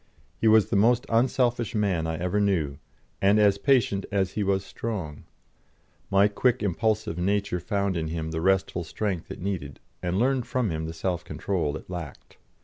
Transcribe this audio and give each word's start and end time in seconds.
He 0.35 0.47
was 0.47 0.71
the 0.71 0.75
most 0.75 1.05
unselfish 1.09 1.75
man 1.75 2.07
I 2.07 2.17
ever 2.17 2.39
knew, 2.41 2.79
and 3.21 3.37
as 3.39 3.59
patient 3.59 4.07
as 4.11 4.31
he 4.31 4.41
was 4.41 4.65
strong. 4.65 5.25
My 6.09 6.27
quick, 6.27 6.63
impulsive 6.63 7.19
nature 7.19 7.59
found 7.59 7.95
in 7.95 8.07
him 8.07 8.31
the 8.31 8.41
restful 8.41 8.83
strength 8.83 9.29
it 9.29 9.39
needed, 9.39 9.79
and 10.01 10.17
learned 10.17 10.47
from 10.47 10.71
him 10.71 10.85
the 10.87 10.93
self 10.93 11.23
control 11.23 11.77
it 11.77 11.87
lacked. 11.87 12.37